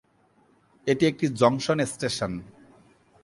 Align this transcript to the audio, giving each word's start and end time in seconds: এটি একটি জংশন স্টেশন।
এটি 0.87 1.03
একটি 1.05 1.25
জংশন 1.39 1.77
স্টেশন। 1.85 2.31